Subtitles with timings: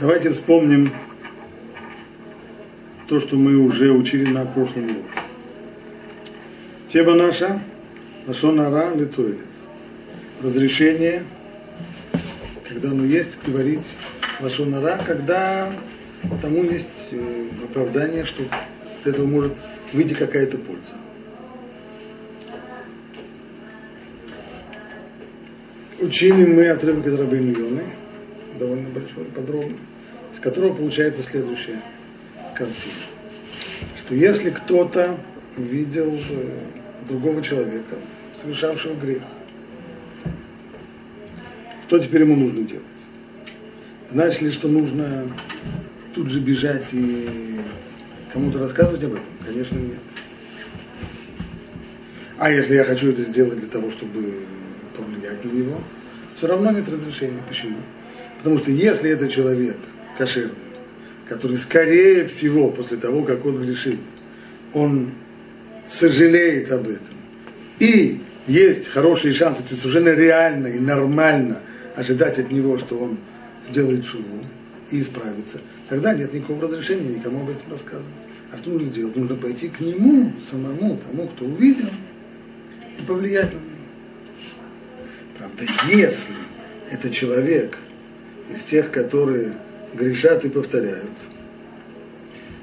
[0.00, 0.90] Давайте вспомним
[3.06, 5.20] то, что мы уже учили на прошлом уроке.
[6.88, 7.60] Тема наша–
[8.26, 9.40] Лашонара Литуэлит.
[10.42, 11.22] Разрешение,
[12.66, 13.98] когда оно есть, говорить
[14.40, 15.70] Лашонара, когда
[16.40, 19.52] тому есть э, оправдание, что от этого может
[19.92, 20.94] выйти какая-то польза.
[25.98, 27.82] Учили мы отрывок из Рабейну Йоны,
[28.58, 29.76] довольно большой, подробный,
[30.40, 31.80] из которого получается следующая
[32.54, 32.94] картина.
[33.98, 35.18] Что если кто-то
[35.56, 36.60] видел э,
[37.06, 37.96] другого человека,
[38.40, 39.22] совершавшего грех,
[41.86, 42.84] что теперь ему нужно делать?
[44.10, 45.30] Значит ли, что нужно
[46.14, 47.60] тут же бежать и
[48.32, 49.24] кому-то рассказывать об этом?
[49.46, 49.98] Конечно, нет.
[52.38, 54.46] А если я хочу это сделать для того, чтобы
[54.96, 55.82] повлиять на него,
[56.34, 57.42] все равно нет разрешения.
[57.46, 57.76] Почему?
[58.38, 59.76] Потому что если это человек
[60.20, 60.54] кошерный,
[61.28, 63.98] который скорее всего после того, как он грешит,
[64.74, 65.12] он
[65.88, 67.16] сожалеет об этом,
[67.78, 71.60] и есть хорошие шансы, то есть уже реально и нормально
[71.96, 73.16] ожидать от него, что он
[73.70, 74.44] сделает шуву
[74.90, 78.08] и исправится, тогда нет никакого разрешения никому об этом рассказывать.
[78.52, 79.16] А что нужно сделать?
[79.16, 81.88] Нужно пойти к нему, самому, тому, кто увидел,
[82.98, 83.70] и повлиять на него.
[85.38, 86.34] Правда, если
[86.90, 87.78] это человек
[88.52, 89.54] из тех, которые
[89.94, 91.10] грешат и повторяют,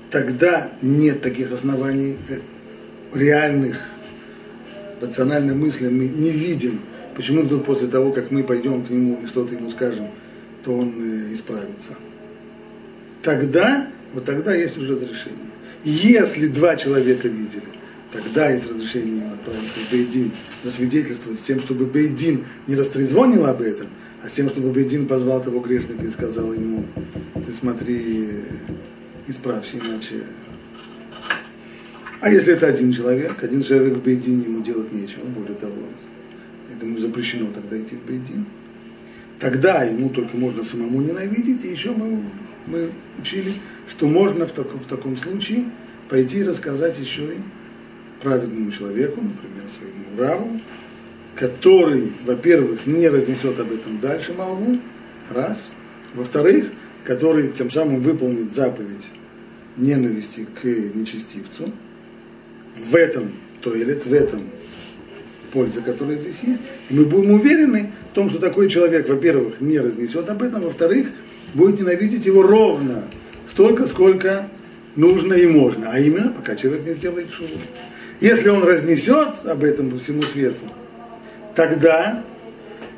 [0.10, 2.40] тогда нет таких оснований э,
[3.14, 3.80] реальных,
[5.02, 6.82] рациональной мысли мы не видим,
[7.16, 10.10] почему вдруг после того, как мы пойдем к нему и что-то ему скажем,
[10.64, 11.96] то он э, исправится.
[13.24, 15.48] Тогда, вот тогда есть уже разрешение.
[15.84, 17.64] Если два человека видели,
[18.12, 20.32] тогда есть разрешение им отправиться в Бейдин,
[20.64, 23.88] засвидетельствовать с тем, чтобы Бейдин не растрезвонил об этом,
[24.24, 26.86] а с тем, чтобы Бейдин позвал того грешника и сказал ему,
[27.48, 28.30] ты смотри,
[29.28, 30.24] исправься, иначе...
[32.20, 35.84] А если это один человек, один человек в Бейдине, ему делать нечего, более того,
[36.76, 38.46] этому запрещено тогда идти в Бейдин,
[39.40, 42.22] тогда ему только можно самому ненавидеть, и еще мы,
[42.66, 43.54] мы учили,
[43.88, 45.66] что можно в таком, в таком случае
[46.10, 47.38] пойти и рассказать еще и
[48.22, 50.60] праведному человеку, например, своему раву,
[51.36, 54.80] который, во-первых, не разнесет об этом дальше молву,
[55.30, 55.70] раз.
[56.14, 56.72] Во-вторых,
[57.08, 59.10] который тем самым выполнит заповедь
[59.78, 61.72] ненависти к нечестивцу.
[62.76, 63.32] В этом
[63.62, 64.44] тоилет, в этом
[65.54, 66.60] польза, которая здесь есть.
[66.90, 71.08] И мы будем уверены в том, что такой человек, во-первых, не разнесет об этом, во-вторых,
[71.54, 73.06] будет ненавидеть его ровно
[73.50, 74.50] столько, сколько
[74.98, 75.90] нужно и можно.
[75.90, 77.58] А именно, пока человек не сделает шубу.
[78.20, 80.66] Если он разнесет об этом по всему свету,
[81.56, 82.22] тогда,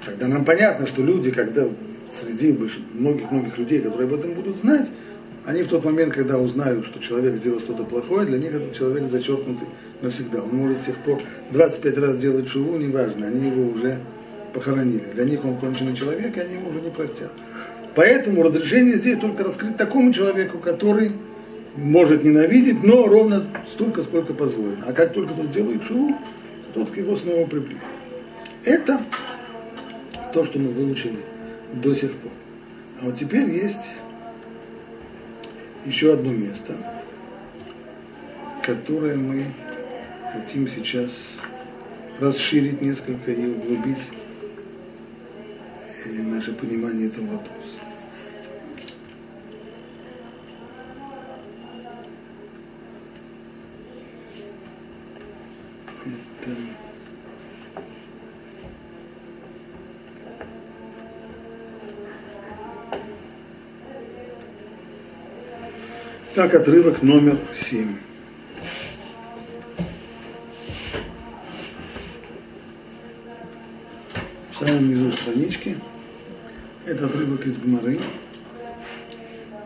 [0.03, 1.67] тогда нам понятно, что люди, когда
[2.11, 2.57] среди
[2.93, 4.87] многих-многих людей, которые об этом будут знать,
[5.45, 9.09] они в тот момент, когда узнают, что человек сделал что-то плохое, для них этот человек
[9.09, 9.67] зачеркнутый
[10.01, 10.43] навсегда.
[10.43, 11.21] Он может с тех пор
[11.51, 13.97] 25 раз делать шуву, неважно, они его уже
[14.53, 15.05] похоронили.
[15.13, 17.31] Для них он конченый человек, и они ему уже не простят.
[17.95, 21.11] Поэтому разрешение здесь только раскрыть такому человеку, который
[21.75, 24.83] может ненавидеть, но ровно столько, сколько позволено.
[24.87, 26.15] А как только тот сделает шуву,
[26.73, 27.81] то тот его снова приблизит.
[28.65, 29.01] Это
[30.33, 31.17] то, что мы выучили
[31.73, 32.31] до сих пор.
[33.01, 33.77] А вот теперь есть
[35.85, 36.75] еще одно место,
[38.61, 39.45] которое мы
[40.33, 41.11] хотим сейчас
[42.19, 43.97] расширить несколько и углубить
[46.05, 47.79] э, наше понимание этого вопроса.
[56.41, 56.55] Это
[66.39, 67.97] Так, отрывок номер семь.
[74.49, 75.75] В самом низу странички.
[76.85, 77.99] Это отрывок из Гмары.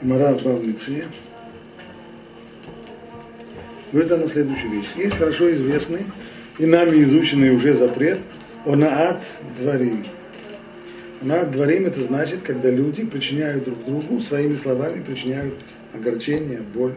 [0.01, 1.05] Гмара в Бавнице.
[3.91, 4.89] Говорит она следующую вещь.
[4.95, 6.01] Есть хорошо известный
[6.57, 8.17] и нами изученный уже запрет
[8.65, 9.21] онаат
[9.59, 10.03] дворим.
[11.23, 15.53] Онаат дворим это значит, когда люди причиняют друг другу своими словами, причиняют
[15.93, 16.95] огорчение, боль,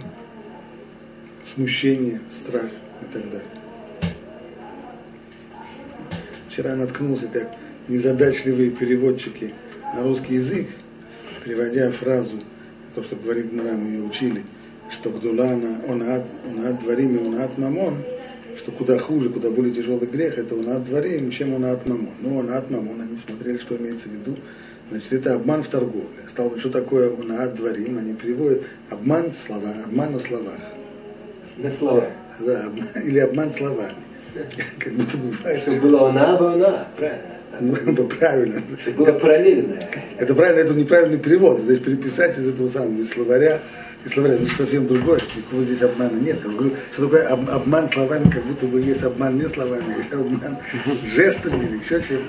[1.45, 2.69] смущение, страх
[3.03, 3.49] и так далее.
[6.49, 7.55] Вчера наткнулся, как
[7.87, 9.55] незадачливые переводчики
[9.95, 10.67] на русский язык,
[11.45, 12.41] переводя фразу,
[12.97, 14.43] то, что говорит Мара, мы ее учили,
[14.91, 17.99] что Гдулана, он ад, он ад дворим и он ад мамон,
[18.67, 22.11] что куда хуже, куда более тяжелый грех, это он ад дворим, чем он ад мамон.
[22.21, 24.37] Ну, он ад мамон, они смотрели, что имеется в виду,
[24.91, 26.23] Значит, это обман в торговле.
[26.29, 30.61] Стало что такое на дворим, они переводят обман слова, обман на словах.
[31.57, 32.09] На словах.
[32.41, 33.95] Да, обман, или обман словами.
[34.79, 35.63] Как будто бывает.
[35.63, 37.23] Чтобы было она, бы она, правильно.
[37.61, 38.63] Ну, правильно.
[38.81, 39.77] Чтобы было параллельно.
[40.19, 41.61] Это правильно, это неправильный перевод.
[41.61, 43.61] Значит, переписать из этого самого из словаря,
[44.07, 45.19] из словаря, это совсем другое.
[45.37, 46.39] Никакого здесь обмана нет.
[46.45, 49.99] Я говорю, что такое об- обман словами, как будто бы есть обман не словами, а
[49.99, 50.59] есть обман
[51.15, 52.23] жестами или еще чем.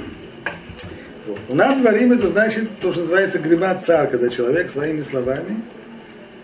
[1.28, 1.40] Вот.
[1.50, 5.62] У нас дворим это значит то, что называется грима цар, когда человек своими словами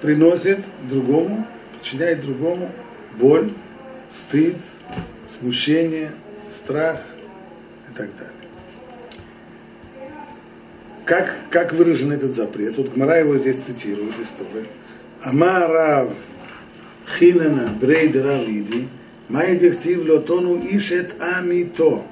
[0.02, 0.60] приносит
[0.90, 1.48] другому,
[1.80, 2.72] причиняет другому
[3.18, 3.52] боль,
[4.10, 4.58] стыд,
[5.28, 6.12] смущение,
[6.56, 7.02] страх
[7.90, 8.34] и так далее.
[11.06, 12.78] Как, как выражен этот запрет?
[12.78, 14.14] Вот Гмара его здесь цитирует
[15.24, 15.44] историю.
[15.44, 16.12] Амарав
[17.20, 18.88] хинана брейд равиди
[19.30, 22.04] майдихтив лотону ишет амито.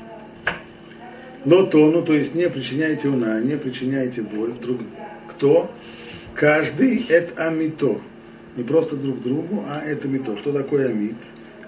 [1.46, 4.80] Лотону, то есть не причиняйте уна, не причиняйте боль друг
[5.28, 5.72] кто?
[6.36, 8.00] Каждый это амито.
[8.56, 10.36] Не просто друг другу, а это мито.
[10.38, 11.16] Что такое амит?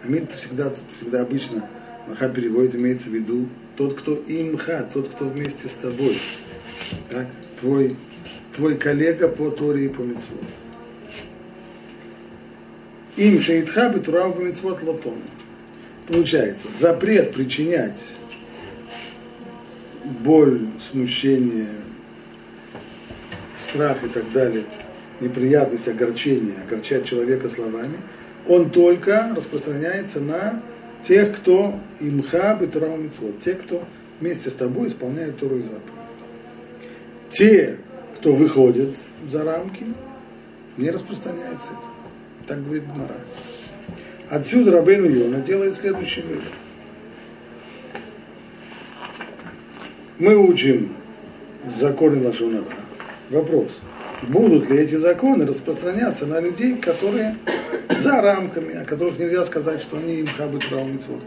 [0.04, 1.68] Амит всегда, всегда обычно
[2.08, 3.48] Маха переводит, имеется в виду
[3.78, 6.20] тот, кто имха, тот, кто вместе с тобой.
[7.10, 7.28] Так?
[7.60, 7.96] Твой,
[8.56, 10.44] твой коллега по Торе и по Митцвот.
[13.16, 15.20] Им шеитха бетурау по Митцвот лотон.
[16.08, 18.02] Получается, запрет причинять
[20.04, 21.70] боль, смущение,
[23.58, 24.66] страх и так далее,
[25.22, 27.98] неприятность, огорчение, огорчать человека словами,
[28.48, 30.62] он только распространяется на
[31.04, 33.84] тех, кто имха бетурау митцвот, те, кто
[34.20, 36.04] вместе с тобой исполняет Тору и заповедь
[37.34, 37.78] те,
[38.16, 38.96] кто выходит
[39.30, 39.86] за рамки,
[40.78, 41.93] не распространяется это.
[42.48, 43.16] Так говорит Гмара.
[44.30, 46.44] Отсюда Рабейну Йона делает следующий вывод.
[50.20, 50.94] Мы учим
[51.68, 52.66] законы Лашонара.
[53.30, 53.82] Вопрос.
[54.24, 57.36] Будут ли эти законы распространяться на людей, которые
[57.90, 61.24] за рамками, о которых нельзя сказать, что они им хабы митцвот,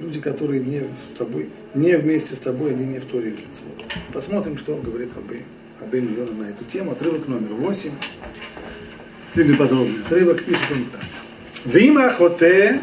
[0.00, 3.84] люди, которые не с тобой, не вместе с тобой, они не в Торе митцвот.
[4.12, 5.44] Посмотрим, что говорит Рабей,
[5.80, 6.92] Рабей Йона на эту тему.
[6.92, 7.90] Отрывок номер 8.
[9.34, 11.00] Длинный подробный отрывок пишет он так.
[11.64, 12.80] Вима хоте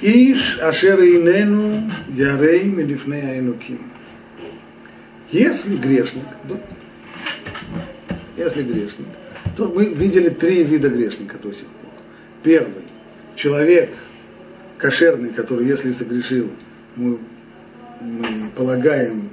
[0.00, 3.78] иш ашер инену ярей милифнея энуким.
[5.30, 6.24] Если грешник,
[8.36, 9.06] если грешник,
[9.56, 11.92] то мы видели три вида грешника до сих пор.
[12.42, 12.82] Первый.
[13.36, 13.90] Человек
[14.78, 16.50] кошерный, который, если согрешил,
[16.96, 17.18] мы,
[18.00, 19.30] мы полагаем,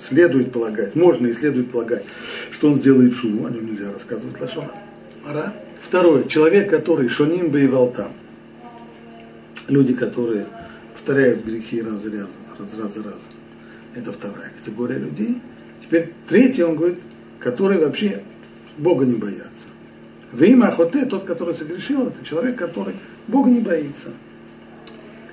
[0.00, 2.04] следует полагать, можно и следует полагать,
[2.50, 4.72] что он сделает шуму, о нем нельзя рассказывать лошона.
[5.26, 5.52] Ара.
[5.80, 6.24] Второе.
[6.24, 8.12] Человек, который шоним боевал там.
[9.68, 10.46] Люди, которые
[10.92, 13.20] повторяют грехи раз за разом, раз, раз за разом.
[13.94, 15.40] Это вторая категория людей.
[15.80, 17.00] Теперь третий, он говорит,
[17.38, 18.22] которые вообще
[18.78, 19.68] Бога не боятся.
[20.32, 22.94] Вима Ахоте, тот, который согрешил, это человек, который
[23.26, 24.10] Бога не боится.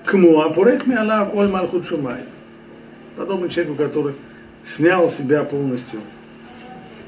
[0.06, 2.22] Кму апурек миалав оль малхут шумай.
[3.16, 4.14] Подобный человеку, который
[4.68, 6.02] снял с себя полностью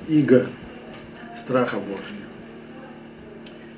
[0.08, 0.48] иго
[1.36, 2.26] страха Божия.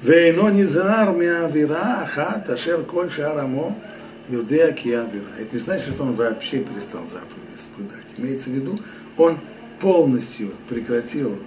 [0.01, 3.75] Вейно низар миавира ахат ашер коль шарамо
[4.29, 5.25] юдея киавира.
[5.39, 8.05] Это не значит, что он вообще перестал заповеди соблюдать.
[8.17, 8.79] Имеется в виду,
[9.17, 9.39] он
[9.79, 11.37] полностью прекратил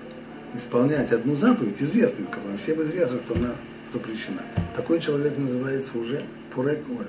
[0.54, 3.55] исполнять одну заповедь, известную, которая всем известно, что она
[3.93, 4.43] запрещена.
[4.76, 6.22] Такой человек называется уже
[6.53, 7.06] пуреколь.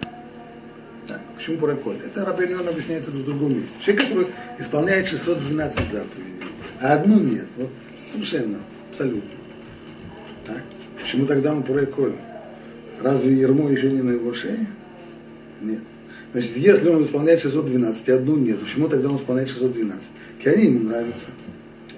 [1.35, 1.97] Почему пуреколь?
[2.05, 3.71] Это Рабельон объясняет это в другом месте.
[3.79, 4.27] Человек, который
[4.59, 6.47] исполняет 612 заповедей,
[6.81, 7.47] а одну нет.
[7.57, 7.69] Вот
[8.11, 8.59] совершенно,
[8.89, 9.29] абсолютно.
[10.45, 10.61] Так?
[11.01, 12.15] Почему тогда он пуреколь?
[13.01, 14.65] Разве ермо еще не на его шее?
[15.61, 15.81] Нет.
[16.31, 20.01] Значит, если он исполняет 612, и одну нет, почему тогда он исполняет 612?
[20.45, 21.27] Они ему нравятся.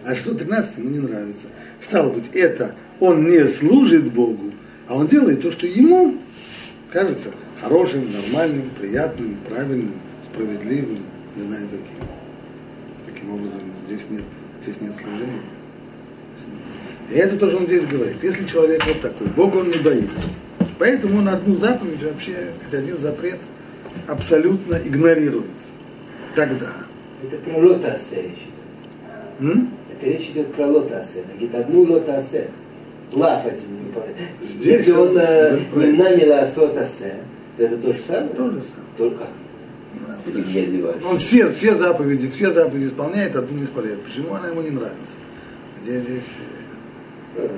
[0.06, 1.48] А 613 ему не нравится.
[1.82, 4.54] Стало быть, это он не служит Богу,
[4.88, 6.18] а он делает то, что ему
[6.92, 9.94] кажется хорошим, нормальным, приятным, правильным,
[10.26, 11.00] справедливым,
[11.36, 12.08] не знаю каким.
[13.06, 14.24] Таким образом, здесь нет,
[14.64, 15.42] здесь нет служения.
[17.10, 18.18] И это тоже он здесь говорит.
[18.22, 20.28] Если человек вот такой, Бога он не боится.
[20.78, 23.40] Поэтому он одну заповедь, вообще, один запрет
[24.08, 25.46] абсолютно игнорирует.
[26.36, 26.72] Тогда.
[27.24, 29.40] Это про лотасе речь идет.
[29.40, 29.72] М?
[29.92, 31.24] Это речь идет про лотасе.
[31.32, 32.50] Говорит, одну лотасе.
[33.14, 34.18] Лаф один не выполняет.
[34.44, 36.04] Здесь Если он он э, не это.
[36.04, 38.30] намила асотасе, то это то же самое?
[38.30, 38.88] То же самое.
[38.98, 39.28] Только
[40.36, 41.02] не одеваешь.
[41.04, 44.04] Он все, все заповеди, все заповеди исполняет, одну не исполняет.
[44.04, 44.98] Почему она ему не нравится?
[45.82, 46.34] Где здесь...
[47.38, 47.50] э,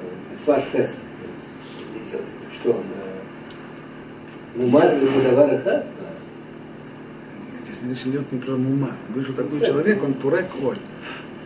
[0.43, 0.91] Сват Хес.
[2.61, 2.83] Что он?
[4.55, 5.85] э, Умаз Бадавар Ахат?
[7.63, 8.91] Здесь речь идет не про мума.
[9.09, 10.77] Говорит, что такой человек, он пурек оль.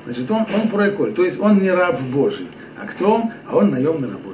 [0.06, 2.48] Значит, он, он пурек оль, то есть он не раб Божий.
[2.82, 3.32] А кто он?
[3.48, 4.33] А он наемный работник.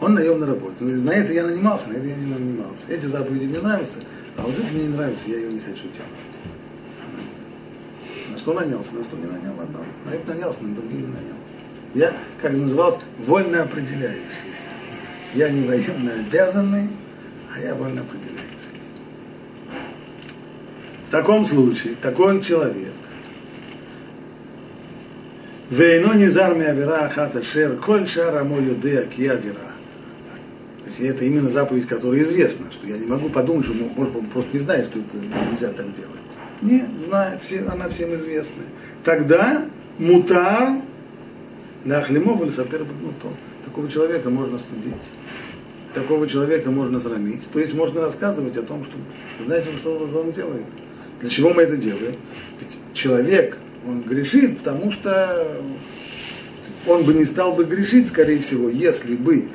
[0.00, 0.80] Он наемный работник.
[0.80, 2.84] На это я нанимался, на это я не нанимался.
[2.88, 3.98] Эти заповеди мне нравятся,
[4.38, 6.30] а вот это мне не нравится, я ее не хочу делать.
[8.32, 9.84] На что нанялся, на что не нанял одного.
[10.06, 11.36] На это нанялся, на другие не нанялся.
[11.94, 14.66] Я, как назывался, вольно определяющийся.
[15.34, 16.88] Я не военно обязанный,
[17.54, 18.46] а я вольно определяющийся.
[21.08, 22.92] В таком случае, такой человек,
[25.70, 29.69] Вейно низар авера ахата шер, коль шара мой юдея ки авера.
[30.90, 34.50] Есть это именно заповедь, которая известна, что я не могу подумать, что может он просто
[34.52, 35.18] не знает, что это
[35.48, 36.20] нельзя так делать.
[36.62, 38.62] Не, знает, все, она всем известна.
[39.04, 39.66] Тогда
[39.98, 40.82] мутар
[41.84, 43.34] Ляхлимов или сапер бадмутон.
[43.64, 45.10] Такого человека можно студить.
[45.94, 47.48] Такого человека можно срамить.
[47.52, 48.96] То есть можно рассказывать о том, что
[49.46, 50.66] знаете, что он делает.
[51.20, 52.16] Для чего мы это делаем?
[52.58, 55.62] Ведь человек, он грешит, потому что
[56.86, 59.48] он бы не стал бы грешить, скорее всего, если бы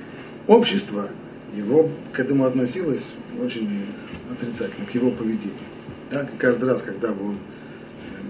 [0.48, 1.10] общество
[1.56, 3.86] его к этому относилось очень
[4.32, 5.58] отрицательно, к его поведению.
[6.10, 7.38] Так, и каждый раз, когда бы он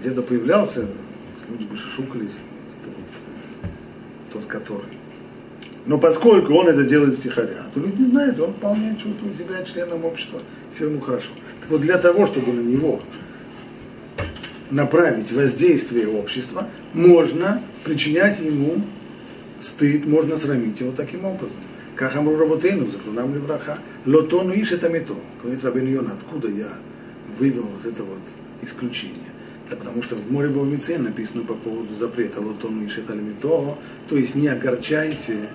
[0.00, 0.86] где-то появлялся,
[1.48, 2.38] люди бы шушукались,
[4.32, 4.96] тот который.
[5.86, 10.40] Но поскольку он это делает втихаря, то люди знают, он вполне чувствует себя членом общества,
[10.74, 11.30] все ему хорошо.
[11.60, 13.00] Так вот для того, чтобы на него
[14.70, 18.82] направить воздействие общества, можно причинять ему
[19.60, 21.56] стыд, можно срамить его таким образом.
[21.96, 25.14] Как Амру Работейну, Захрунам Левраха, Лотону Иш это мето.
[25.42, 26.68] Говорит Рабин Йона, откуда я
[27.38, 28.20] вывел вот это вот
[28.60, 29.32] исключение.
[29.70, 34.34] Да потому что в море Бавмице написано по поводу запрета Лотону и Шеталимито, то есть
[34.34, 35.48] не огорчайте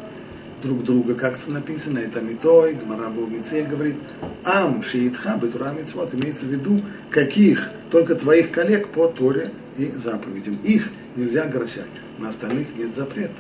[0.64, 3.96] друг друга, как написано, это Митой, Гмара Бавмице говорит,
[4.44, 10.60] Ам Шиитха Бетура Мицвот, имеется в виду, каких, только твоих коллег по Торе и заповедям.
[10.64, 11.86] Их нельзя огорчать,
[12.18, 13.32] на остальных нет запрета.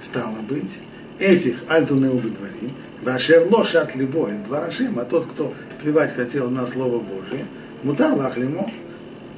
[0.00, 0.70] Стало быть,
[1.22, 7.46] этих альтуне убедварим, вашер лошат либо дворашим, а тот, кто плевать хотел на Слово Божие,
[7.82, 8.70] мутар лахлимо,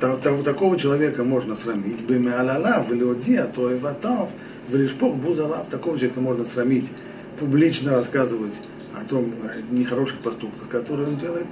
[0.00, 2.04] такого человека можно срамить.
[2.04, 4.28] Быми алала, влиодия, то и ватав,
[4.68, 5.68] влишпох бузалав.
[5.68, 6.90] Такого человека можно срамить,
[7.38, 8.54] публично рассказывать
[9.00, 11.46] о том, о нехороших поступках, которые он делает,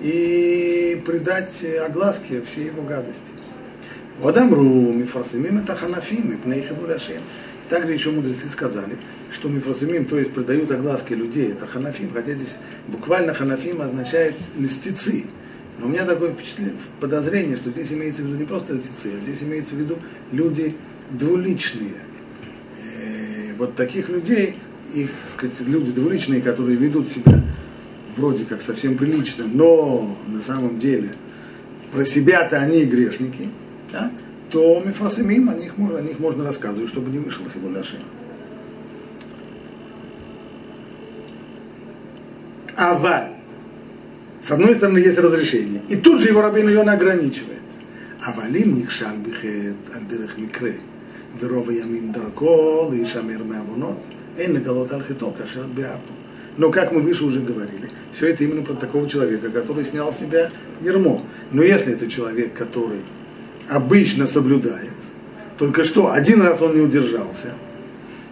[0.00, 3.20] и придать огласке все его гадости.
[4.22, 7.22] Одамру, мифасимим это ханафим, и пнейхидуляшем.
[7.68, 8.96] Также еще мудрецы сказали,
[9.34, 15.24] что мифросимим, то есть придают огласке людей, это ханафим, хотя здесь буквально ханафим означает листицы.
[15.78, 19.24] Но у меня такое впечатление, подозрение, что здесь имеется в виду не просто льтецы, а
[19.24, 19.98] здесь имеется в виду
[20.30, 20.76] люди
[21.10, 21.94] двуличные.
[22.78, 24.56] И э, вот таких людей,
[24.94, 27.42] их, сказать, люди двуличные, которые ведут себя
[28.16, 31.10] вроде как совсем прилично, но на самом деле
[31.90, 33.48] про себя-то они грешники,
[33.90, 34.12] да,
[34.52, 37.56] то мифросимим, о них, о них можно рассказывать, чтобы не вышел их
[42.76, 43.30] Аваль.
[44.42, 45.82] С одной стороны, есть разрешение.
[45.88, 47.60] И тут же его Рабин Йона ограничивает.
[48.22, 50.76] А валим нихшал бихет альдерах микре.
[51.40, 53.98] Верова ямин дарко, и шамир меавонот.
[54.36, 56.12] Эй наголот алхито, кашер биапу.
[56.56, 60.18] Но, как мы выше уже говорили, все это именно про такого человека, который снял с
[60.18, 60.50] себя
[60.80, 61.22] ермо.
[61.50, 63.00] Но если это человек, который
[63.68, 64.92] обычно соблюдает,
[65.58, 67.48] только что один раз он не удержался,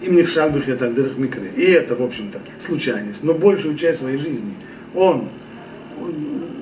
[0.03, 1.51] им не шальбих это альдерах микре.
[1.57, 3.23] И это, в общем-то, случайность.
[3.23, 4.55] Но большую часть своей жизни
[4.95, 5.29] он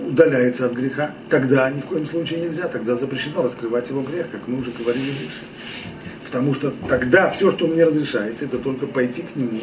[0.07, 4.47] удаляется от греха, тогда ни в коем случае нельзя, тогда запрещено раскрывать его грех, как
[4.47, 5.43] мы уже говорили выше.
[6.27, 9.61] Потому что тогда все, что мне разрешается, это только пойти к нему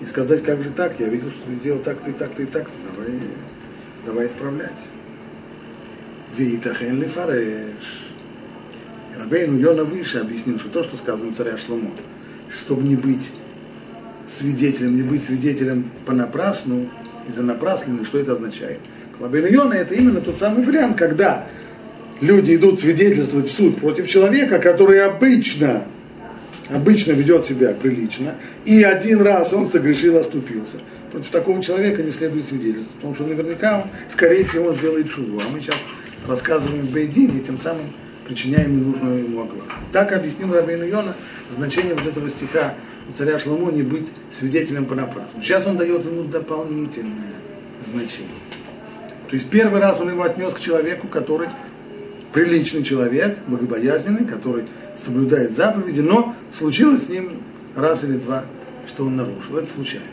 [0.00, 2.72] и сказать, как же так, я видел, что ты сделал так-то и так-то и так-то,
[2.90, 3.18] давай,
[4.04, 4.70] давай исправлять.
[6.36, 7.08] Витахен ли.
[9.18, 11.90] Рабейну Йона выше объяснил, что то, что сказано царя Шломо,
[12.52, 13.30] чтобы не быть
[14.26, 16.88] свидетелем, не быть свидетелем понапрасну,
[17.28, 18.80] из-за напраслины, что это означает?
[19.20, 21.46] Лабирайона это именно тот самый вариант, когда
[22.20, 25.84] люди идут свидетельствовать в суд против человека, который обычно,
[26.68, 30.78] обычно ведет себя прилично, и один раз он согрешил, оступился.
[31.10, 35.40] Против такого человека не следует свидетельствовать, потому что наверняка он, скорее всего, сделает шубу.
[35.46, 35.76] А мы сейчас
[36.26, 37.92] рассказываем в Бейдине, тем самым
[38.26, 39.80] причиняем ненужную ему огласку.
[39.92, 41.14] Так объяснил Рабейну Йона
[41.50, 42.74] значение вот этого стиха
[43.08, 45.42] у царя Шломо не быть свидетелем понапрасну.
[45.42, 47.34] Сейчас он дает ему дополнительное
[47.84, 48.28] значение.
[49.28, 51.48] То есть первый раз он его отнес к человеку, который
[52.32, 57.42] приличный человек, богобоязненный, который соблюдает заповеди, но случилось с ним
[57.74, 58.44] раз или два,
[58.86, 59.56] что он нарушил.
[59.56, 60.10] Это случайность.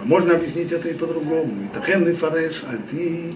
[0.00, 1.52] А можно объяснить это и по-другому.
[1.64, 3.34] И тахенный фареш, альти,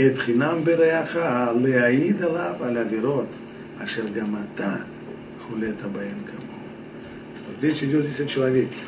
[0.00, 1.16] את חינם ברעך
[1.62, 3.28] להעיד עליו על עבירות
[3.84, 4.74] אשר גם אתה
[5.48, 6.52] хулет абаен кому.
[7.36, 8.78] Что речь идет здесь о человеке,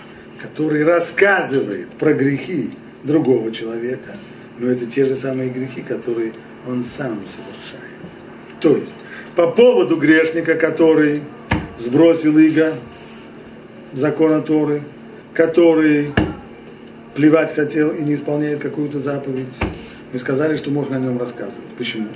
[0.40, 2.70] который рассказывает про грехи
[3.02, 4.16] другого человека,
[4.58, 6.32] но это те же самые грехи, которые
[6.66, 8.60] он сам совершает.
[8.60, 8.94] То есть,
[9.34, 11.22] по поводу грешника, который
[11.78, 12.74] сбросил иго
[13.92, 14.82] закона Торы,
[15.34, 16.12] который
[17.14, 19.46] плевать хотел и не исполняет какую-то заповедь,
[20.11, 21.69] мы сказали, что можно о нем рассказывать.
[21.77, 22.09] Почему?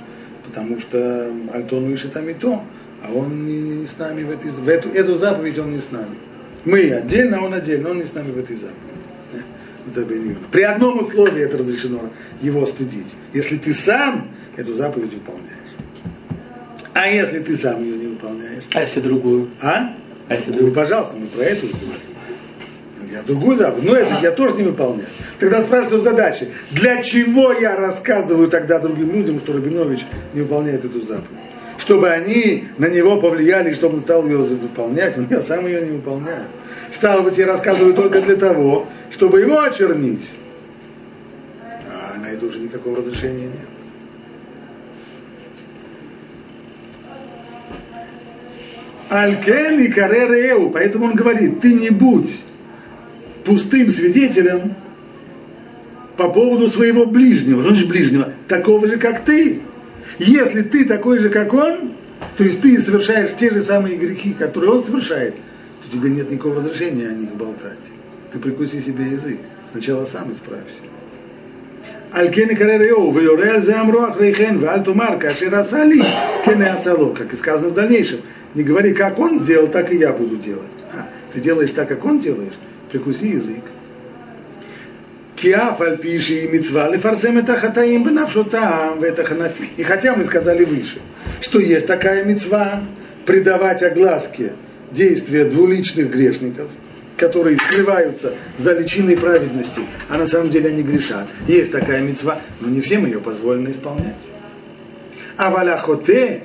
[0.46, 2.62] Потому что Альтон выше там и то,
[3.02, 5.80] а он не, не, не с нами в, этой, в эту, эту заповедь он не
[5.80, 6.16] с нами.
[6.64, 10.38] Мы отдельно, а он отдельно, он не с нами в этой заповеди.
[10.50, 12.10] При одном условии это разрешено
[12.40, 13.14] его стыдить.
[13.32, 15.50] Если ты сам эту заповедь выполняешь.
[16.94, 18.64] А если ты сам ее не выполняешь?
[18.72, 19.50] А если другую?
[19.60, 19.94] А?
[20.28, 20.72] А если другую?
[20.72, 22.00] Пожалуйста, мы про эту же говорим.
[23.12, 25.08] Я другую заповедь, но это я тоже не выполняю.
[25.44, 26.48] Тогда спрашиваю задачи.
[26.70, 31.28] Для чего я рассказываю тогда другим людям, что Рабинович не выполняет эту заповедь?
[31.76, 35.18] Чтобы они на него повлияли, чтобы он стал ее выполнять.
[35.18, 36.44] Но я сам ее не выполняю.
[36.90, 40.30] Стало быть, я рассказываю только для того, чтобы его очернить.
[41.60, 43.68] А на это уже никакого разрешения нет.
[49.10, 52.40] Алькен и Каререу, поэтому он говорит, ты не будь
[53.44, 54.74] пустым свидетелем
[56.16, 59.60] по поводу своего ближнего, что значит ближнего, такого же, как ты.
[60.18, 61.92] Если ты такой же, как он,
[62.36, 66.56] то есть ты совершаешь те же самые грехи, которые он совершает, то тебе нет никакого
[66.56, 67.78] разрешения о них болтать.
[68.32, 69.38] Ты прикуси себе язык.
[69.70, 70.82] Сначала сам исправься.
[72.12, 76.00] Алькен и Каререо, Вейореаль за Амруах Рейхен, Вальтумар, Кашир Асали,
[76.44, 78.20] Кене Асало, как и сказано в дальнейшем.
[78.54, 80.62] Не говори, как он сделал, так и я буду делать.
[80.92, 82.52] А, ты делаешь так, как он делаешь,
[82.92, 83.64] прикуси язык.
[85.44, 89.68] Киаф альпиши и мецва лефарсем это хатаим бенавшотам это ханафи.
[89.76, 91.00] И хотя мы сказали выше,
[91.42, 92.80] что есть такая мецва,
[93.26, 94.54] придавать огласке
[94.90, 96.68] действия двуличных грешников,
[97.18, 101.28] которые скрываются за личиной праведности, а на самом деле они грешат.
[101.46, 104.14] Есть такая мецва, но не всем ее позволено исполнять.
[105.36, 106.44] А валяхоте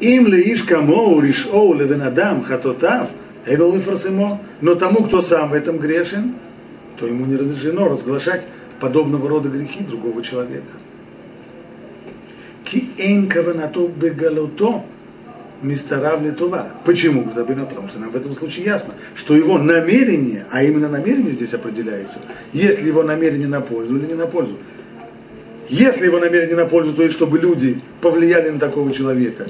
[0.00, 3.10] им леиш камоу ришоу левенадам хатотав,
[3.46, 6.34] эвел инфарсимо, но тому, кто сам в этом грешен,
[6.98, 8.46] то ему не разрешено разглашать
[8.80, 10.72] подобного рода грехи другого человека.
[12.64, 14.84] Ки эйн каванато бегалото
[15.62, 16.68] мистаравли това.
[16.84, 17.22] Почему?
[17.22, 22.18] Потому что нам в этом случае ясно, что его намерение, а именно намерение здесь определяется,
[22.52, 24.58] если его намерение на пользу или не на пользу.
[25.68, 29.46] Если его намерение на пользу, то есть чтобы люди повлияли на такого человека,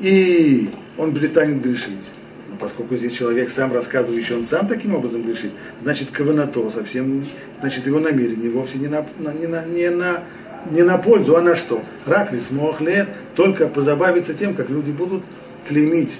[0.00, 0.68] и
[0.98, 2.12] он перестанет грешить.
[2.56, 7.22] Но поскольку здесь человек сам рассказывающий, он сам таким образом грешит, значит, каванато совсем,
[7.60, 10.22] значит, его намерение вовсе не на, не на, не на,
[10.70, 11.82] не на пользу, а на что?
[12.06, 15.22] Рак ли смог лет, только позабавиться тем, как люди будут
[15.68, 16.18] клеймить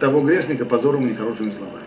[0.00, 1.84] того грешника позором и нехорошими словами.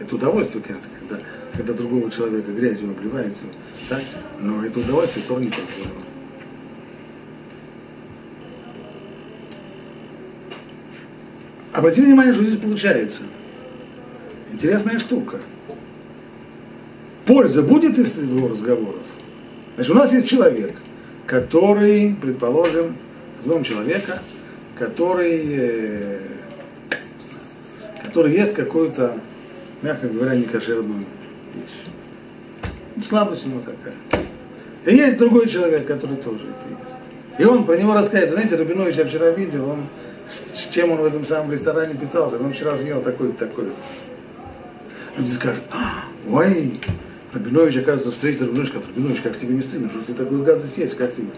[0.00, 1.22] Это удовольствие, когда,
[1.54, 3.34] когда другого человека грязью обливает,
[3.90, 4.02] так?
[4.40, 6.04] но это удовольствие тоже не позволено.
[11.74, 13.22] Обратите внимание, что здесь получается.
[14.52, 15.40] Интересная штука.
[17.26, 19.02] Польза будет из его разговоров?
[19.74, 20.76] Значит, у нас есть человек,
[21.26, 22.96] который, предположим,
[23.38, 24.20] возьмем человека,
[24.78, 26.18] который, э,
[28.04, 29.18] который ест какую-то,
[29.82, 31.04] мягко говоря, некошерную
[31.56, 33.04] вещь.
[33.04, 33.96] Слабость ему такая.
[34.86, 36.96] И есть другой человек, который тоже это ест.
[37.40, 38.32] И он про него рассказывает.
[38.32, 39.88] Знаете, Рабинович я вчера видел, он
[40.52, 42.36] с чем он в этом самом ресторане питался.
[42.36, 43.66] Он вчера съел такой-то, такой.
[45.16, 46.80] Люди скажут, а, ой,
[47.32, 50.96] Рабинович, оказывается, встретил Рабинович, скажет, Рабинович, как тебе не стыдно, что ты такую гадость есть,
[50.96, 51.28] как тебе?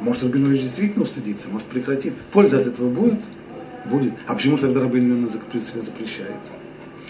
[0.00, 2.12] Может, Рабинович действительно устыдится, может, прекратит.
[2.32, 3.20] Польза от этого будет?
[3.86, 4.12] Будет.
[4.26, 6.30] А почему же тогда Рабин запрещает?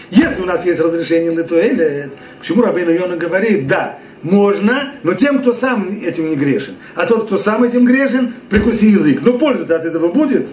[0.09, 5.53] Если у нас есть разрешение Литуэля, почему Рабин Йона говорит, да, можно, но тем, кто
[5.53, 6.75] сам этим не грешен.
[6.95, 9.21] А тот, кто сам этим грешен, прикуси язык.
[9.21, 10.47] Но польза от этого будет?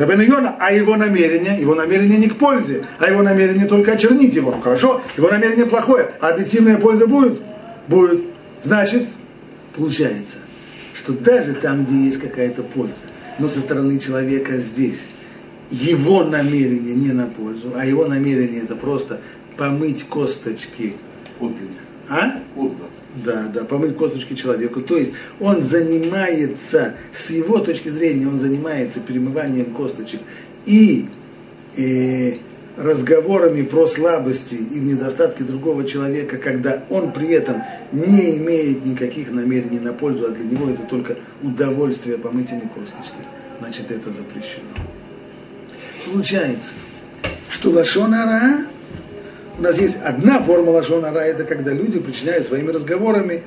[0.00, 4.34] Рабен Йона, а его намерение, его намерение не к пользе, а его намерение только очернить
[4.34, 4.52] его.
[4.60, 7.40] Хорошо, его намерение плохое, а объективная польза будет?
[7.88, 8.22] Будет.
[8.62, 9.06] Значит,
[9.76, 10.38] получается,
[10.94, 12.94] что даже там, где есть какая-то польза,
[13.38, 15.08] но со стороны человека здесь,
[15.70, 19.20] его намерение не на пользу, а его намерение это просто
[19.56, 20.94] помыть косточки.
[22.08, 22.40] А?
[23.14, 24.80] Да, да, помыть косточки человеку.
[24.80, 30.20] То есть он занимается, с его точки зрения, он занимается перемыванием косточек
[30.64, 31.08] и
[31.76, 32.36] э,
[32.76, 39.80] разговорами про слабости и недостатки другого человека, когда он при этом не имеет никаких намерений
[39.80, 43.18] на пользу, а для него это только удовольствие помыть ему косточки,
[43.60, 44.70] значит это запрещено.
[46.06, 46.72] Получается,
[47.50, 48.66] что лашонара,
[49.62, 53.44] у нас есть одна форма лашонара, это когда люди причиняют своими разговорами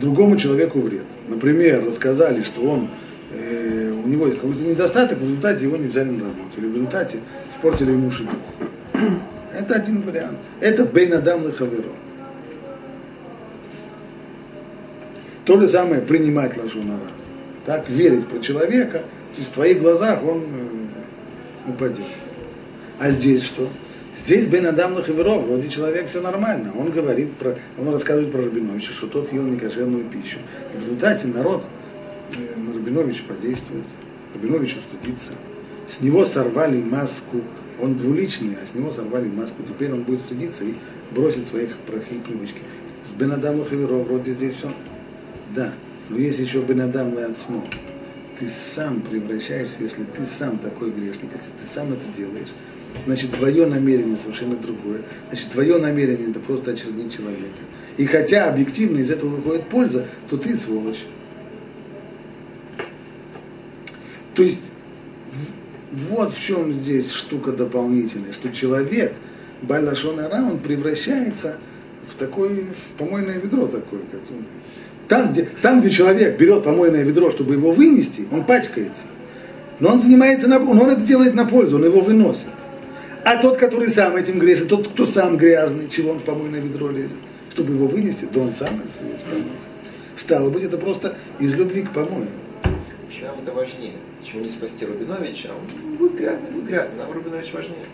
[0.00, 1.04] другому человеку вред.
[1.28, 2.88] Например, рассказали, что он,
[3.32, 6.74] э, у него есть какой-то недостаток, в результате его не взяли на работу, или в
[6.74, 8.32] результате испортили ему шедух.
[9.56, 10.36] Это один вариант.
[10.58, 11.92] Это бейнадам лехаверо.
[15.44, 17.12] То же самое принимать лажунара.
[17.66, 22.00] Так, верить про человека, то есть в твоих глазах он э, упадет.
[22.98, 23.68] А здесь что?
[24.18, 26.72] Здесь Бен Адам Лахаверов, вроде человек все нормально.
[26.76, 30.38] Он говорит про, он рассказывает про Рабиновича, что тот ел некошерную пищу.
[30.74, 31.64] И в результате народ
[32.36, 33.84] э, на Рабиновича подействует.
[34.34, 35.30] Рабинович устыдится.
[35.88, 37.40] С него сорвали маску.
[37.80, 39.62] Он двуличный, а с него сорвали маску.
[39.62, 40.74] Теперь он будет стыдиться и
[41.12, 42.60] бросит своих плохие привычки.
[43.08, 44.72] С Бен Адам Лахаверов вроде здесь все.
[45.54, 45.72] Да,
[46.08, 47.14] но есть еще Бен Адам.
[48.38, 52.48] Ты сам превращаешься, если ты сам такой грешник, если ты сам это делаешь,
[53.06, 55.02] значит, твое намерение совершенно другое.
[55.28, 57.60] Значит, твое намерение это просто очернить человека.
[57.96, 61.04] И хотя объективно из этого выходит польза, то ты сволочь.
[64.34, 64.60] То есть,
[65.92, 69.12] вот в чем здесь штука дополнительная, что человек,
[69.62, 71.56] Байлашонара, он превращается
[72.08, 74.00] в такой, в помойное ведро такое.
[75.08, 79.02] Там где, там, где человек берет помойное ведро, чтобы его вынести, он пачкается.
[79.80, 82.46] Но он занимается, на, он это делает на пользу, он его выносит.
[83.30, 86.90] А тот, который сам этим грешит, тот, кто сам грязный, чего он в помойное ведро
[86.90, 87.16] лезет,
[87.52, 89.46] чтобы его вынести, да он сам это лезет
[90.16, 92.26] Стало быть, это просто из любви к помою.
[93.08, 93.92] Чем это важнее?
[94.24, 95.50] Чего не спасти Рубиновича?
[95.50, 97.84] Он будет грязный, будет грязный, нам Рубинович важнее.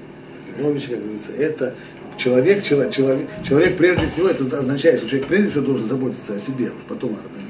[0.57, 1.75] Рубинович, как говорится, это
[2.16, 6.38] человек, человек, человек, человек прежде всего, это означает, что человек прежде всего должен заботиться о
[6.38, 7.46] себе, а уж потом о Рубиновиче.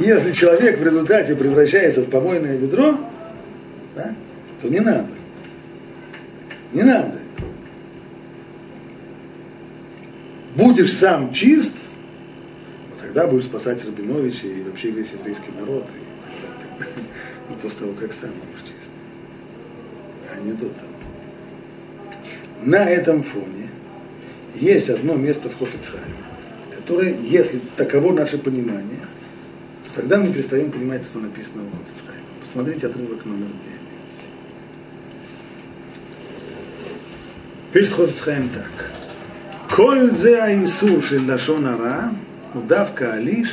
[0.00, 2.98] Если человек в результате превращается в помойное ведро,
[4.60, 5.08] то не надо.
[6.72, 7.18] Не надо.
[10.56, 11.72] Будешь сам чист,
[12.90, 17.02] вот тогда будешь спасать Рабиновича и вообще весь еврейский народ, и тогда, тогда,
[17.48, 18.90] ну, после того, как сам будешь чист.
[20.30, 20.88] А не до того.
[22.62, 23.68] На этом фоне
[24.54, 26.04] есть одно место в Хофицхайме,
[26.76, 29.00] которое, если таково наше понимание,
[29.94, 32.24] Тогда мы перестаем понимать, что написано у Хофицхайма.
[32.40, 33.89] Посмотрите отрывок номер 9.
[37.72, 38.90] Пишет Хофицхайм так.
[39.74, 42.12] Коль зе аисур шель лашон ара,
[42.54, 43.48] удавка алиш,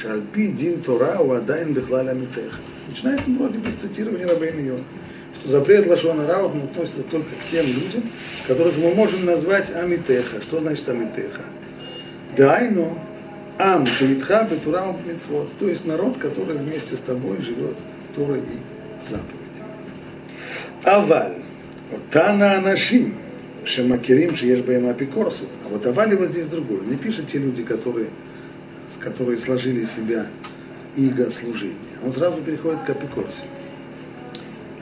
[0.00, 2.58] шальпи дин тора у адайн бихлаля митеха.
[2.88, 4.84] Начинает он вроде без цитирования Рабейна Йона
[5.40, 8.02] что запрет Лашона Раут относится только к тем людям,
[8.46, 10.42] которых мы можем назвать Амитеха.
[10.42, 11.42] Что значит Амитеха?
[12.36, 12.98] Дайно,
[13.58, 17.76] Ам Шеитха Бетурам Мицвод, то есть народ, который вместе с тобой живет
[18.14, 19.38] Тура и заповедями.
[20.84, 21.34] Аваль,
[21.92, 23.14] Отана Анашим,
[23.68, 25.44] Шемакерим, Шееш Баем Апикорсу.
[25.64, 26.80] А вот Авали вот здесь другое.
[26.80, 28.08] Не пишет те люди, которые,
[28.98, 30.26] которые сложили себя
[30.96, 31.74] иго служения.
[32.04, 33.44] Он сразу переходит к Апикорсе.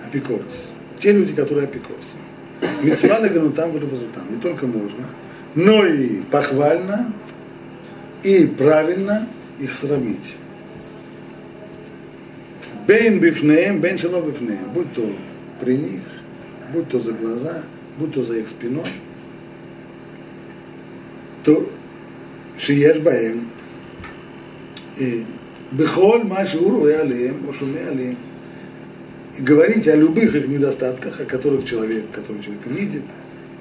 [0.07, 0.71] Апикорс.
[1.01, 2.17] Те люди, которые апикорсы.
[2.83, 3.73] Мецва там там.
[4.31, 5.05] Не только можно,
[5.55, 7.13] но и похвально,
[8.23, 10.37] и правильно их срамить.
[12.87, 14.71] Бен бифнеем, бен шело бифнеем.
[14.73, 15.13] Будь то
[15.61, 16.03] при них,
[16.73, 17.63] будь то за глаза,
[17.99, 18.89] будь то за их спиной,
[21.45, 21.71] то
[22.59, 23.49] Шиешбаем,
[25.73, 28.17] Бехоль Машуру и Алием, Ошуме Алием,
[29.39, 33.03] говорить о любых их недостатках, о которых человек, который человек видит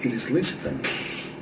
[0.01, 0.73] или слышит там.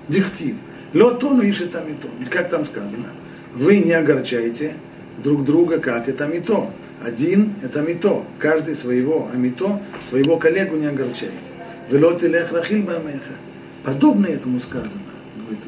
[0.07, 0.55] Диктив.
[0.93, 1.43] Дихтив.
[1.43, 2.07] и иши там и то.
[2.29, 3.09] Как там сказано?
[3.53, 4.75] Вы не огорчаете
[5.23, 6.69] друг друга, как это мито.
[7.01, 8.23] Один– это мито.
[8.39, 11.52] Каждый своего амито, своего коллегу не огорчаете.
[11.93, 13.35] Велоти лех рахил бамеха.
[13.83, 15.63] Подобно этому сказано, говорит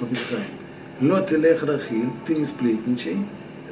[0.00, 0.40] Хофицхайм.
[1.02, 3.18] Лоти лех рахил, ты не сплетничай.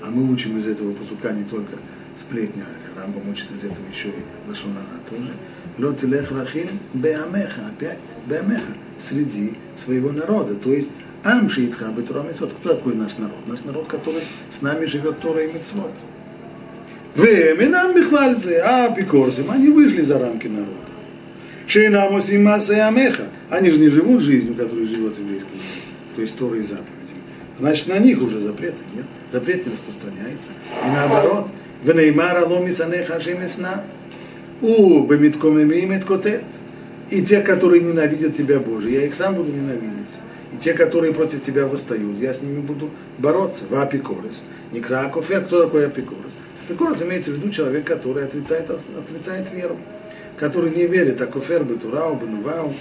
[0.02, 1.76] А мы учим из этого посука не только
[2.20, 2.64] сплетня,
[2.94, 5.32] Рамбам учит из этого еще и Лашонара тоже.
[5.78, 10.56] Лоти лех рахил беамеха, опять беамеха, среди своего народа.
[10.56, 10.90] То есть
[11.22, 12.52] Ам Шиитха Бетура Митцвот.
[12.60, 13.46] Кто такой наш народ?
[13.46, 15.90] Наш народ, который с нами живет Тора и Митцвот.
[17.14, 20.83] Временам Бихлальзе, а Апикорсим, они вышли за рамки народа.
[21.66, 23.28] Шейнам Осимаса и Амеха.
[23.50, 26.16] Они же не живут жизнью, которой живет еврейский народ.
[26.16, 26.88] То есть Тора и заповеди.
[27.58, 29.04] Значит, на них уже запрета нет.
[29.32, 30.50] Запрет не распространяется.
[30.84, 31.48] И наоборот,
[31.82, 33.20] Венеймара ломица неха
[34.60, 36.44] У бемиткомеми и меткотет.
[37.10, 39.90] И те, которые ненавидят тебя, Боже, я их сам буду ненавидеть.
[40.52, 43.64] И те, которые против тебя восстают, я с ними буду бороться.
[43.68, 44.42] В апикорис.
[44.72, 45.44] Не кракофер.
[45.44, 46.32] Кто такой апикорис?
[46.66, 49.76] Апикорис имеется в виду человек, который отрицает, отрицает веру.
[50.44, 52.74] Который не верит, а кофер бетурау, бенувау,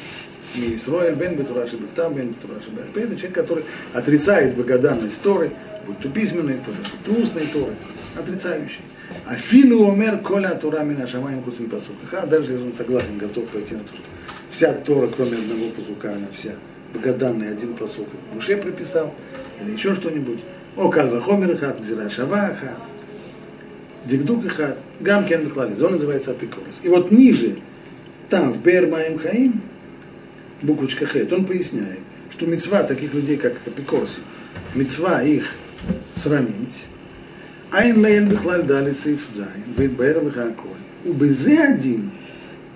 [0.54, 3.04] не Исроэль, бен бетураши бехтам, бен бетураши бехтам.
[3.04, 5.50] Это человек, который отрицает богоданность Торы,
[5.88, 7.72] будь то письменной Торы, будь то устной Торы,
[8.20, 8.82] отрицающий.
[9.26, 12.28] А филу омер коля Тора мина шамаем кусим пасука.
[12.28, 14.04] Даже если он согласен, готов пойти на то, что
[14.52, 16.52] вся Тора, кроме одного пасука, она вся
[16.94, 18.10] богоданный один посук.
[18.34, 19.14] Муше приписал,
[19.62, 20.42] или еще что-нибудь.
[20.76, 22.10] О, кальва хомер хат, гзира
[24.06, 26.80] Дикдук и хат, гам кен он называется апикорос.
[26.84, 27.58] И вот ниже,
[28.30, 29.62] там, в Бер Маем Хаим,
[30.62, 32.00] буквочка Хет, он поясняет,
[32.32, 34.20] что мецва таких людей, как Апикорс
[34.76, 35.54] мецва их
[36.16, 36.86] срамить,
[37.72, 40.70] Айн лейн бихлаль дали циф зайн, вейдбэр лихаколь.
[41.06, 42.12] Убезе один,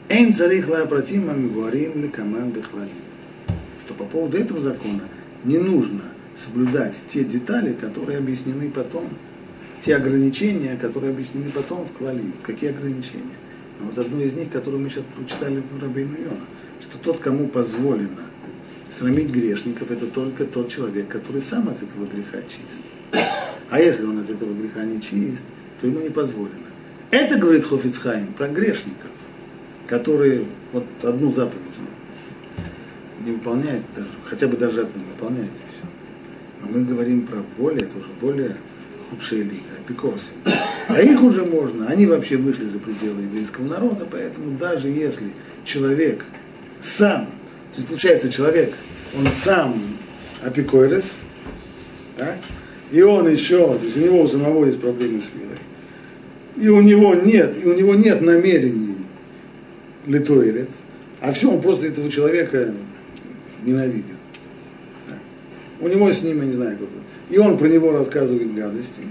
[0.10, 2.90] эйн царих лаапратим амигуарим ликаман бихлалин.
[3.86, 5.04] Что по поводу этого закона
[5.44, 6.02] не нужно
[6.36, 9.08] соблюдать те детали, которые объяснены потом
[9.82, 12.24] те ограничения, которые объяснены потом в Клали.
[12.44, 13.38] Какие ограничения?
[13.80, 16.46] Ну, вот одно из них, которое мы сейчас прочитали в Рабейну Йона,
[16.82, 18.24] что тот, кому позволено
[18.92, 22.84] срамить грешников, это только тот человек, который сам от этого греха чист.
[23.70, 25.44] А если он от этого греха не чист,
[25.80, 26.68] то ему не позволено.
[27.12, 29.12] Это говорит Хофицхайм про грешников,
[29.86, 31.64] которые вот одну заповедь
[33.26, 35.88] не выполняет даже, хотя бы даже одну выполняет и все.
[36.62, 38.58] Но мы говорим про более, это уже более
[39.10, 40.32] худшая лига, апикорсы.
[40.88, 45.28] А их уже можно, они вообще вышли за пределы еврейского народа, поэтому даже если
[45.66, 46.26] человек
[46.82, 47.26] сам,
[47.74, 48.74] то есть получается человек,
[49.18, 49.82] он сам
[50.44, 51.14] апикорес,
[52.18, 52.36] да,
[52.92, 55.60] и он еще, то есть у него у самого есть проблемы с верой,
[56.56, 58.98] и у него нет, и у него нет намерений
[60.06, 60.70] литоилет,
[61.20, 62.74] а все, он просто этого человека
[63.64, 64.06] ненавидит.
[65.80, 66.88] У него с ним, я не знаю, как
[67.30, 69.02] И он про него рассказывает гадости.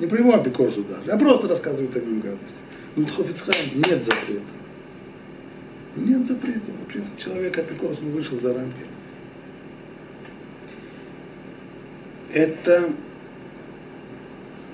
[0.00, 2.56] Не про его апикорсу даже, а просто рассказывает о нем гадости.
[2.96, 4.42] Ну, Хофицхайм нет запрета.
[5.96, 6.72] Нет запрета.
[6.80, 8.86] Вообще человек апикорс, он вышел за рамки.
[12.32, 12.90] Это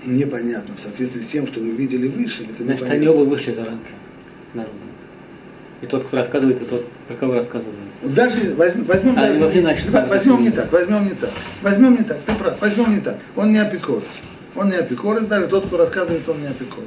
[0.05, 2.45] непонятно в соответствии с тем, что мы видели выше.
[2.45, 2.95] Это Значит, непонятно.
[2.95, 3.91] они оба вышли за рамки
[4.55, 4.73] народа.
[5.83, 7.75] И тот, кто рассказывает, и тот, про кого рассказывает.
[8.03, 11.31] Даже возьмем, возьмем, А, даже- ну, иначе, да, возьмем не так, возьмем не так,
[11.63, 13.17] возьмем не так, ты прав, возьмем не так.
[13.35, 14.05] Он не апикорос.
[14.55, 16.87] Он не апикорос, даже тот, кто рассказывает, он не апикорос.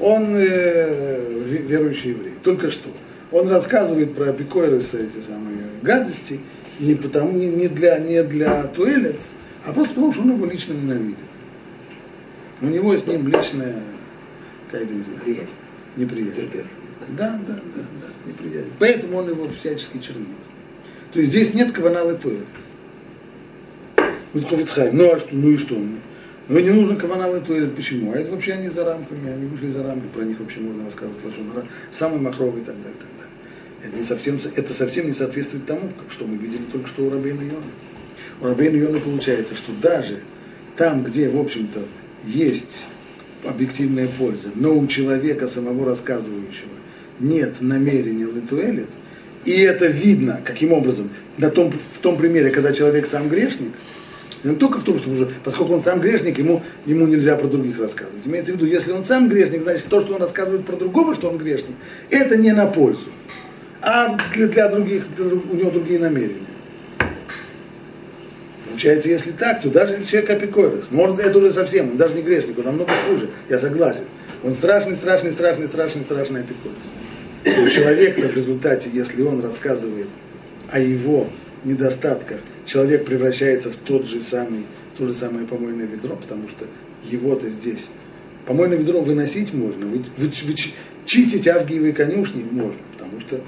[0.00, 2.32] Он э, ве- верующий еврей.
[2.42, 2.90] Только что.
[3.32, 6.40] Он рассказывает про апикориса эти самые гадости
[6.80, 9.16] не, потому, не, не, для, не для туэлет,
[9.64, 11.16] а просто потому, что он его лично ненавидит.
[12.62, 13.76] У него с ним личная
[14.70, 15.46] какая-то, не знаю,
[15.96, 16.48] Неприязнь.
[17.08, 18.70] Да, да, да, да, неприязнь.
[18.78, 20.28] Поэтому он его всячески чернит.
[21.12, 22.46] То есть здесь нет каваналы туэлет.
[24.32, 25.76] Ну, а что, ну и что?
[26.48, 28.12] Ну и не нужно каваналы туэлет, почему?
[28.12, 31.24] А это вообще они за рамками, они вышли за рамки, про них вообще можно рассказывать
[31.24, 33.30] лошонара, самый махровый и так далее, и так далее.
[33.84, 37.42] Это, не совсем, это совсем не соответствует тому, что мы видели только что у Рабейна
[37.42, 37.62] Йона.
[38.40, 40.20] У Рабейна Йона получается, что даже
[40.76, 41.80] там, где, в общем-то,
[42.24, 42.86] есть
[43.44, 46.70] объективная польза, но у человека самого рассказывающего
[47.20, 48.88] нет намерения литуэлит,
[49.44, 53.72] и это видно, каким образом, на том, в том примере, когда человек сам грешник,
[54.42, 57.78] не только в том, что уже, поскольку он сам грешник, ему, ему нельзя про других
[57.78, 58.24] рассказывать.
[58.24, 61.28] Имеется в виду, если он сам грешник, значит то, что он рассказывает про другого, что
[61.28, 61.76] он грешник,
[62.10, 63.08] это не на пользу,
[63.82, 66.46] а для, для других, для у него другие намерения.
[68.66, 72.22] Получается, если так, то даже если человек апикорис, может, это уже совсем, он даже не
[72.22, 74.04] грешник, он намного хуже, я согласен.
[74.42, 76.78] Он страшный, страшный, страшный, страшный, страшный апикорис.
[77.44, 80.08] То человек-то в результате, если он рассказывает
[80.70, 81.28] о его
[81.64, 86.66] недостатках, человек превращается в тот же самый, в то же самое помойное ведро, потому что
[87.10, 87.86] его-то здесь.
[88.46, 90.74] Помойное ведро выносить можно, вы, вы- вы чи-
[91.06, 93.40] чистить авгиевые конюшни можно, потому что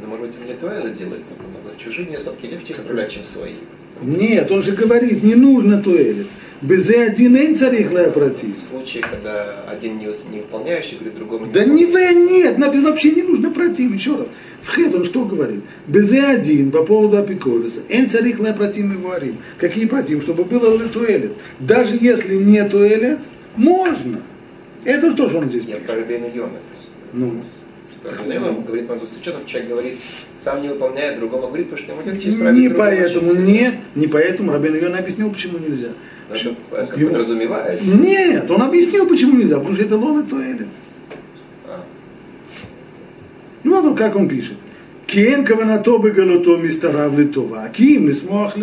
[0.00, 1.76] Но, может быть, не то это делает, много.
[1.78, 3.54] Чужие недостатки легче исправлять, чем свои.
[4.02, 6.26] Нет, он же говорит, не нужно туэлит.
[6.62, 8.56] Безе один эн царих против.
[8.56, 13.22] В случае, когда один не, не выполняющий говорит другому Да не вы, нет, вообще не
[13.22, 13.92] нужно против.
[13.92, 14.28] Еще раз.
[14.62, 15.62] В Хет он что говорит?
[15.88, 17.80] Безе один по поводу апиколиса.
[17.88, 19.38] Эн царих против мы говорим.
[19.58, 20.22] Какие против?
[20.22, 21.32] Чтобы было ли туэлит.
[21.58, 23.18] Даже если не туэлит,
[23.56, 24.22] можно.
[24.84, 25.86] Это что же он здесь Я пишет?
[25.86, 26.58] про Рабейну Йона.
[27.12, 27.42] Ну.
[28.04, 29.98] Рабин говорит, могу с учетом, человек говорит,
[30.36, 32.58] сам не выполняет, другому говорит, потому что ему легче исправить.
[32.58, 35.88] Не поэтому, нет, не поэтому Рабин Йона объяснил, почему нельзя.
[36.28, 37.84] Но это как Ему- подразумевается.
[37.84, 40.68] Нет, он объяснил, почему нельзя, потому что это лол и туэлет.
[41.66, 41.84] А.
[43.62, 44.56] Ну вот он, как он пишет.
[45.06, 48.54] Кен каванато бы галуто мистарав литова, ким не смог?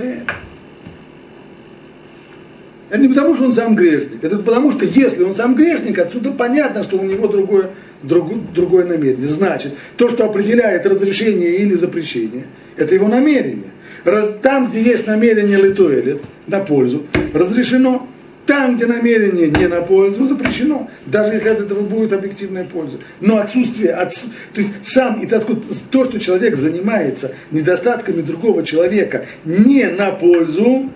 [2.89, 6.31] Это не потому, что он сам грешник, это потому, что если он сам грешник, отсюда
[6.31, 7.69] понятно, что у него другое,
[8.03, 9.27] другу- другое намерение.
[9.27, 12.45] Значит, то, что определяет разрешение или запрещение,
[12.77, 13.71] это его намерение.
[14.05, 18.07] Раз- там, где есть намерение литуэлит, на пользу, разрешено.
[18.45, 20.89] Там, где намерение не на пользу, запрещено.
[21.05, 22.97] Даже если от этого будет объективная польза.
[23.21, 28.65] Но отсутствие, отсу- то есть сам, и так сказать, то, что человек занимается недостатками другого
[28.65, 30.89] человека не на пользу,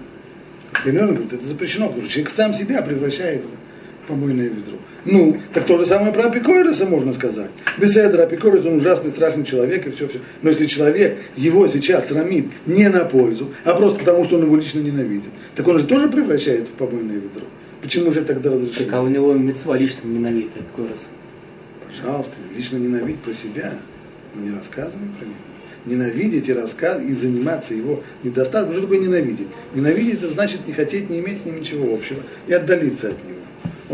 [0.83, 3.62] Гермиона говорит, это запрещено, потому что человек сам себя превращает в
[4.07, 4.77] помойное ведро.
[5.05, 7.49] Ну, так то же самое про Апикориса можно сказать.
[7.77, 10.19] Беседра, Апикорис, он ужасный, страшный человек и все, все.
[10.41, 14.55] Но если человек его сейчас срамит не на пользу, а просто потому, что он его
[14.55, 17.45] лично ненавидит, так он же тоже превращается в помойное ведро.
[17.81, 21.03] Почему же тогда Так а у него мецва лично ненавидит раз.
[21.85, 23.73] Пожалуйста, лично ненавидеть про себя,
[24.33, 25.35] но не рассказывай про него.
[25.85, 28.71] Ненавидеть и рассказывать, и заниматься его недостатком.
[28.71, 29.49] Что такое ненавидеть?
[29.75, 33.42] Ненавидеть это значит не хотеть, не иметь с ним ничего общего и отдалиться от него.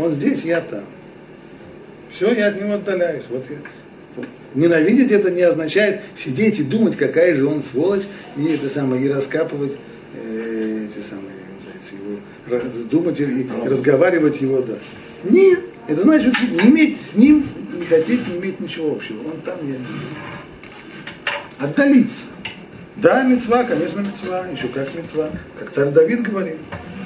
[0.00, 0.84] Он здесь, я там.
[2.10, 3.24] Все, я от него отдаляюсь.
[3.28, 3.56] Вот я.
[4.54, 8.02] Ненавидеть это не означает сидеть и думать, какая же он сволочь,
[8.36, 9.72] и это самое, и раскапывать
[10.14, 14.74] э, эти самые, называется, его, думать и разговаривать его, да.
[15.22, 17.46] Нет, это значит не иметь с ним,
[17.78, 19.18] не хотеть, не иметь ничего общего.
[19.18, 20.16] Он там, я здесь.
[21.58, 22.24] Отдалиться.
[22.96, 26.56] Да, мецва, конечно, мецва, еще как мецва, как царь Давид говорит,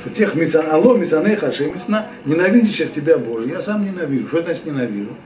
[0.05, 4.29] что тех мисан, алло, мисанеха, шемисна, ненавидящих тебя, Боже, я сам ненавижу.
[4.29, 5.17] Что значит ненавижу?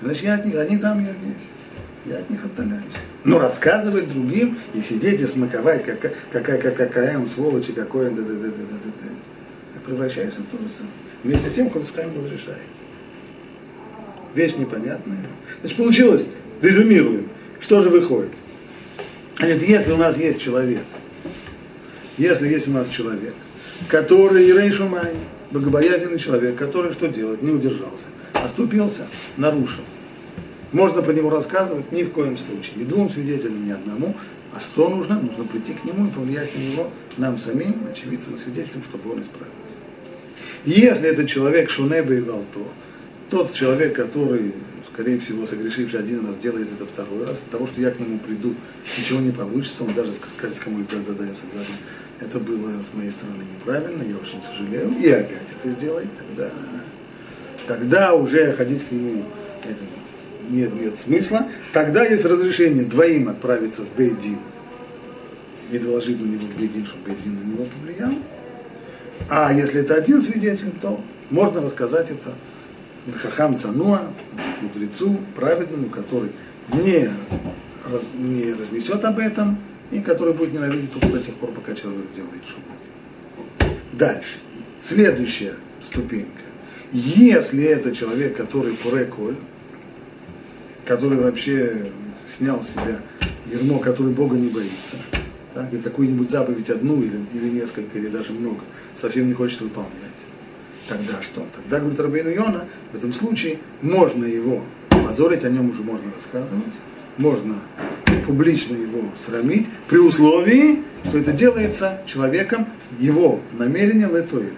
[0.00, 1.48] Значит, я от них, они там, я здесь.
[2.06, 2.94] Я от них отдаляюсь.
[3.24, 8.14] Но рассказывать другим и сидеть и смаковать, какая, какая, какая, он сволочь и какой он,
[8.14, 9.80] да, да, да, да, да, да, да.
[9.84, 10.94] Превращаюсь в то же самое.
[11.22, 12.58] Вместе с тем, Ховскайм разрешает.
[14.34, 15.18] Вещь непонятная.
[15.60, 16.24] Значит, получилось,
[16.62, 17.28] резюмируем,
[17.60, 18.32] что же выходит?
[19.38, 20.82] Значит, если у нас есть человек,
[22.16, 23.34] если есть у нас человек,
[23.88, 25.14] который Рейшумай,
[25.50, 27.42] богобоязненный человек, который что делает?
[27.42, 29.82] Не удержался, оступился, нарушил.
[30.72, 31.90] Можно про него рассказывать?
[31.92, 32.72] Ни в коем случае.
[32.76, 34.14] Ни двум свидетелям, ни одному.
[34.52, 35.20] А что нужно?
[35.20, 39.20] Нужно прийти к нему и повлиять на него, нам самим, очевидцам и свидетелям, чтобы он
[39.20, 39.56] исправился.
[40.64, 42.60] Если этот человек Шунеба и Валто,
[43.30, 44.52] тот человек, который,
[44.92, 48.18] скорее всего, согрешивший один раз, делает это второй раз, от того, что я к нему
[48.18, 48.54] приду,
[48.98, 51.74] ничего не получится, он даже скажет кому да, да, да, я согласен,
[52.20, 56.50] это было с моей стороны неправильно, я очень сожалею, и опять это сделает, тогда,
[57.66, 59.24] тогда уже ходить к нему
[59.64, 59.84] это,
[60.48, 61.46] нет, нет смысла.
[61.72, 64.38] Тогда есть разрешение двоим отправиться в Бейдин
[65.70, 68.12] и доложить на него Бейдин, чтобы Бейдин на него повлиял.
[69.28, 71.00] А если это один свидетель, то
[71.30, 72.34] можно рассказать это
[73.18, 74.02] Хахам Цануа,
[74.60, 76.30] мудрецу, праведному, который
[76.72, 77.08] не,
[77.90, 79.58] раз, не разнесет об этом
[79.90, 83.72] и который будет ненавидеть только до тех пор, пока человек сделает шубу.
[83.92, 84.38] Дальше.
[84.80, 86.42] Следующая ступенька.
[86.92, 89.36] Если это человек, который пуреколь,
[90.84, 91.90] который вообще
[92.26, 93.00] снял с себя
[93.50, 94.96] ермо, который Бога не боится,
[95.54, 98.60] так, и какую-нибудь заповедь одну или, или несколько, или даже много,
[98.94, 99.92] совсем не хочет выполнять,
[100.88, 101.46] тогда что?
[101.54, 106.74] Тогда, говорит Рабейну Йона, в этом случае можно его позорить, о нем уже можно рассказывать,
[107.16, 107.56] можно
[108.26, 112.66] публично его срамить, при условии, что это делается человеком,
[112.98, 114.54] его намерение летуэлет.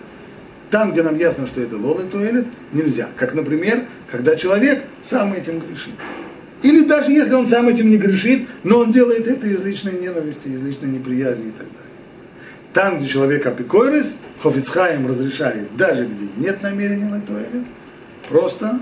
[0.70, 3.08] Там, где нам ясно, что это лол туэлет, нельзя.
[3.16, 5.94] Как, например, когда человек сам этим грешит.
[6.62, 10.48] Или даже если он сам этим не грешит, но он делает это из личной ненависти,
[10.48, 11.88] из личной неприязни и так далее.
[12.72, 14.08] Там, где человек апикойрес,
[14.42, 17.64] Хофицхаем разрешает, даже где нет намерения на туалет,
[18.28, 18.80] просто,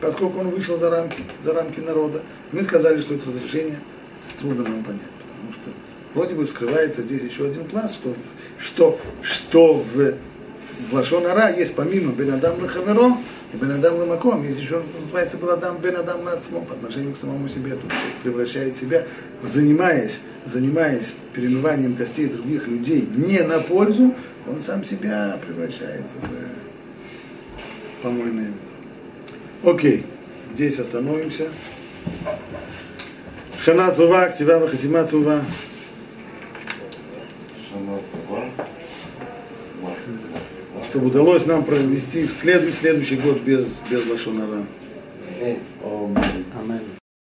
[0.00, 2.22] поскольку он вышел за рамки, за рамки народа,
[2.52, 3.78] мы сказали, что это разрешение
[4.40, 5.70] трудно нам понять, потому что
[6.14, 8.14] вроде бы вскрывается здесь еще один пласт, что,
[8.58, 10.14] что, что в,
[10.88, 13.16] в Лашонара есть помимо Бенадам Лахаверо
[13.52, 17.72] и Бенадам Ламаком, есть еще, что называется Бенадам Бенадам Лацмо, по отношению к самому себе,
[17.72, 19.04] то есть превращает себя,
[19.42, 24.14] занимаясь, занимаясь перемыванием костей других людей не на пользу,
[24.46, 26.26] он сам себя превращает в,
[27.98, 28.52] в помойное.
[29.62, 30.04] Окей,
[30.54, 31.48] здесь остановимся.
[33.64, 35.42] Шана Тува, Ктива Вахатима Тува.
[40.90, 44.66] Чтобы удалось нам провести в след- следующий год без, без Лашонара.
[45.82, 46.10] О,